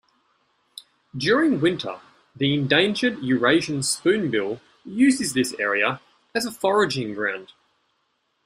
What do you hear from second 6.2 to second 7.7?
as a foraging ground.